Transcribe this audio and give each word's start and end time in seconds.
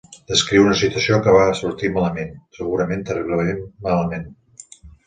Descriu 0.29 0.63
una 0.67 0.77
situació 0.79 1.19
que 1.27 1.35
va 1.35 1.43
sortir 1.61 1.93
malament, 1.99 2.35
segurament 2.59 3.07
terriblement 3.13 3.65
malament. 3.89 4.31